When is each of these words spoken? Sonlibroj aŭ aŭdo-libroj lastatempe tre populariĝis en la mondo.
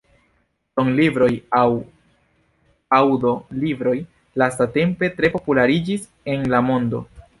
Sonlibroj 0.77 1.27
aŭ 1.57 1.65
aŭdo-libroj 3.01 3.95
lastatempe 4.43 5.11
tre 5.21 5.31
populariĝis 5.37 6.09
en 6.35 6.49
la 6.57 6.65
mondo. 6.73 7.05